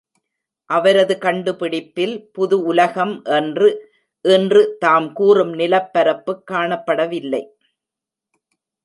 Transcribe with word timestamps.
அவரது 0.69 1.17
கண்டு 1.17 1.51
பிடிப்பில், 1.55 2.15
புது 2.31 2.57
உலகம் 2.63 3.13
என்று 3.37 3.67
இன்று 4.25 4.77
தாம் 4.79 5.13
கூறும் 5.13 5.53
நிலப்பரப்பு 5.53 6.43
காணப்படவில்லை. 6.51 7.43